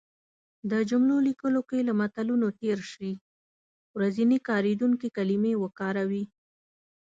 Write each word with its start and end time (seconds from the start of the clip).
د 0.71 0.73
جملو 0.89 1.15
لیکلو 1.27 1.61
کې 1.69 1.79
له 1.87 1.93
متلونو 1.99 2.47
تېر 2.61 2.79
شی. 2.91 3.11
ورځنی 3.97 4.37
کارېدونکې 4.49 5.07
کلمې 5.17 5.53
وکاروی 5.63 6.23